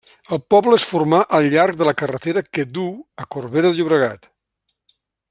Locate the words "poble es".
0.53-0.85